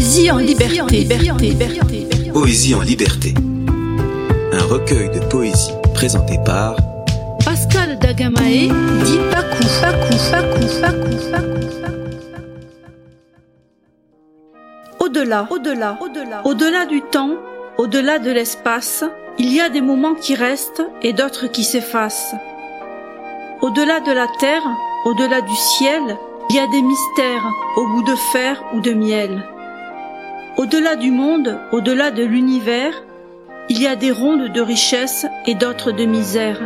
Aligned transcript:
Poésie 0.00 0.30
en 0.30 0.38
liberté. 0.38 1.06
Poésie 2.32 2.74
en 2.74 2.80
liberté. 2.80 3.34
Un 4.50 4.62
recueil 4.62 5.10
de 5.10 5.18
poésie 5.26 5.72
présenté 5.92 6.38
par 6.42 6.74
Pascal 7.44 7.98
Dagamae 7.98 8.70
dit 9.04 9.18
Pakou, 9.30 9.62
Pakou, 9.82 10.16
Pakou, 10.30 10.66
Pakou, 10.80 11.16
Pakou. 11.30 11.66
Au-delà, 15.00 15.46
au-delà, 15.50 15.98
au-delà, 16.00 16.46
au-delà 16.46 16.86
du 16.86 17.02
temps, 17.02 17.32
au-delà 17.76 18.18
de 18.18 18.30
l'espace, 18.30 19.04
il 19.38 19.52
y 19.52 19.60
a 19.60 19.68
des 19.68 19.82
moments 19.82 20.14
qui 20.14 20.34
restent 20.34 20.82
et 21.02 21.12
d'autres 21.12 21.46
qui 21.46 21.62
s'effacent. 21.62 22.34
Au-delà 23.60 24.00
de 24.00 24.12
la 24.12 24.28
terre, 24.38 24.66
au-delà 25.04 25.42
du 25.42 25.56
ciel, 25.56 26.00
il 26.48 26.56
y 26.56 26.58
a 26.58 26.66
des 26.68 26.80
mystères 26.80 27.52
au 27.76 27.86
goût 27.86 28.02
de 28.02 28.16
fer 28.32 28.64
ou 28.72 28.80
de 28.80 28.92
miel. 28.92 29.46
Au-delà 30.60 30.94
du 30.94 31.10
monde, 31.10 31.58
au-delà 31.72 32.10
de 32.10 32.22
l'univers, 32.22 32.92
il 33.70 33.80
y 33.80 33.86
a 33.86 33.96
des 33.96 34.10
rondes 34.10 34.52
de 34.52 34.60
richesse 34.60 35.24
et 35.46 35.54
d'autres 35.54 35.90
de 35.90 36.04
misère. 36.04 36.60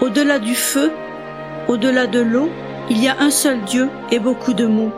Au-delà 0.00 0.38
du 0.38 0.54
feu, 0.54 0.92
au-delà 1.66 2.06
de 2.06 2.20
l'eau, 2.20 2.48
il 2.88 3.02
y 3.02 3.08
a 3.08 3.16
un 3.18 3.30
seul 3.32 3.60
Dieu 3.62 3.88
et 4.12 4.20
beaucoup 4.20 4.52
de 4.52 4.66
mots. 4.66 4.92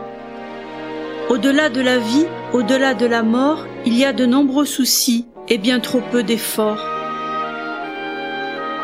Au-delà 1.29 1.69
de 1.69 1.81
la 1.81 1.97
vie, 1.97 2.27
au-delà 2.53 2.93
de 2.93 3.07
la 3.07 3.23
mort, 3.23 3.65
il 3.87 3.97
y 3.97 4.05
a 4.05 4.13
de 4.13 4.27
nombreux 4.27 4.65
soucis 4.65 5.25
et 5.47 5.57
bien 5.57 5.79
trop 5.79 6.01
peu 6.11 6.21
d'efforts. 6.21 6.85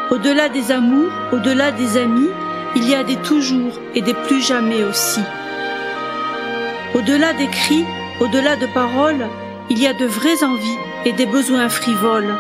Au-delà 0.10 0.50
des 0.50 0.72
amours, 0.72 1.12
au-delà 1.32 1.72
des 1.72 1.98
amis, 1.98 2.32
il 2.76 2.90
y 2.90 2.96
a 2.96 3.04
des 3.04 3.18
toujours 3.18 3.80
et 3.94 4.02
des 4.02 4.16
plus 4.16 4.42
jamais 4.42 4.84
aussi. 4.84 5.22
Au-delà 6.96 7.34
des 7.34 7.50
cris, 7.50 7.86
au-delà 8.20 8.56
de 8.56 8.66
paroles, 8.68 9.28
il 9.70 9.80
y 9.80 9.88
a 9.88 9.94
de 9.94 10.06
vraies 10.06 10.44
envies 10.44 10.78
et 11.06 11.12
des 11.14 11.26
besoins 11.26 11.70
frivoles. 11.70 12.36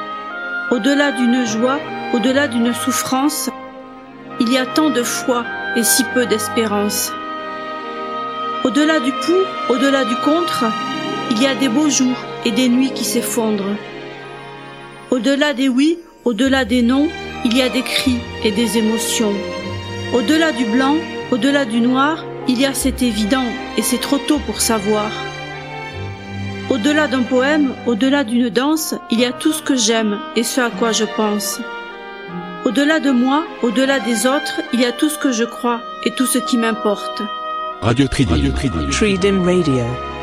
Au-delà 0.71 1.11
d'une 1.11 1.45
joie, 1.45 1.79
au-delà 2.13 2.47
d'une 2.47 2.73
souffrance, 2.73 3.49
il 4.39 4.51
y 4.51 4.57
a 4.57 4.65
tant 4.65 4.89
de 4.89 5.03
foi 5.03 5.43
et 5.75 5.83
si 5.83 6.03
peu 6.13 6.25
d'espérance. 6.25 7.11
Au-delà 8.63 8.99
du 8.99 9.11
pour, 9.11 9.75
au-delà 9.75 10.05
du 10.05 10.15
contre, 10.23 10.65
il 11.31 11.41
y 11.41 11.47
a 11.47 11.55
des 11.55 11.69
beaux 11.69 11.89
jours 11.89 12.17
et 12.45 12.51
des 12.51 12.69
nuits 12.69 12.93
qui 12.93 13.03
s'effondrent. 13.03 13.75
Au-delà 15.11 15.53
des 15.53 15.67
oui, 15.67 15.99
au-delà 16.23 16.65
des 16.65 16.81
non, 16.81 17.07
il 17.43 17.55
y 17.55 17.61
a 17.61 17.69
des 17.69 17.83
cris 17.83 18.17
et 18.43 18.51
des 18.51 18.77
émotions. 18.77 19.33
Au-delà 20.13 20.51
du 20.51 20.65
blanc, 20.65 20.95
au-delà 21.31 21.65
du 21.65 21.81
noir, 21.81 22.23
il 22.47 22.59
y 22.59 22.65
a 22.65 22.73
cet 22.73 23.01
évident 23.01 23.45
et 23.77 23.81
c'est 23.81 24.01
trop 24.01 24.17
tôt 24.17 24.39
pour 24.45 24.61
savoir. 24.61 25.11
Au-delà 26.75 27.07
d'un 27.07 27.23
poème, 27.23 27.73
au-delà 27.85 28.25
d'une 28.25 28.49
danse, 28.49 28.95
il 29.09 29.21
y 29.21 29.23
a 29.23 29.31
tout 29.31 29.53
ce 29.53 29.61
que 29.61 29.77
j'aime 29.77 30.19
et 30.35 30.43
ce 30.43 30.59
à 30.59 30.69
quoi 30.69 30.91
je 30.91 31.05
pense. 31.15 31.61
Au-delà 32.65 32.99
de 32.99 33.11
moi, 33.11 33.45
au-delà 33.63 34.01
des 34.01 34.27
autres, 34.27 34.59
il 34.73 34.81
y 34.81 34.85
a 34.85 34.91
tout 34.91 35.07
ce 35.07 35.17
que 35.17 35.31
je 35.31 35.45
crois 35.45 35.79
et 36.03 36.11
tout 36.11 36.25
ce 36.25 36.37
qui 36.37 36.57
m'importe. 36.57 37.21
Radio 37.81 38.09
Tridim. 38.09 38.51
Tridim 38.91 39.45
Radio. 39.45 40.14